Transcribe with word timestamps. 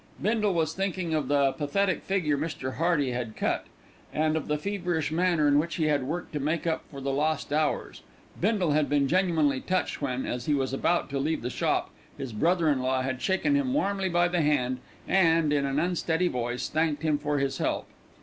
Bindle 0.19 0.55
was 0.55 0.73
thinking 0.73 1.13
of 1.13 1.27
the 1.27 1.51
pathetic 1.51 2.01
figure 2.01 2.35
Mr. 2.35 2.77
Hearty 2.77 3.11
had 3.11 3.35
cut, 3.35 3.67
and 4.11 4.35
of 4.35 4.47
the 4.47 4.57
feverish 4.57 5.11
manner 5.11 5.47
in 5.47 5.59
which 5.59 5.75
he 5.75 5.83
had 5.83 6.05
worked 6.07 6.33
to 6.33 6.39
make 6.39 6.65
up 6.65 6.81
for 6.89 6.99
the 6.99 7.11
lost 7.11 7.53
hours, 7.53 8.01
Bindle 8.39 8.71
had 8.71 8.89
been 8.89 9.07
genuinely 9.07 9.61
touched 9.61 10.01
when, 10.01 10.25
as 10.25 10.47
he 10.47 10.55
was 10.55 10.73
about 10.73 11.11
to 11.11 11.19
leave 11.19 11.43
the 11.43 11.51
shop, 11.51 11.91
his 12.17 12.33
brother 12.33 12.67
in 12.67 12.79
law 12.81 13.03
had 13.03 13.21
shaken 13.21 13.53
him 13.53 13.75
warmly 13.75 14.09
by 14.09 14.27
the 14.27 14.41
hand 14.41 14.79
and, 15.07 15.53
in 15.53 15.67
an 15.67 15.77
unsteady 15.77 16.29
voice, 16.29 16.67
thanked 16.67 17.03
him 17.03 17.19
for 17.19 17.37
his 17.37 17.59
help. 17.59 17.85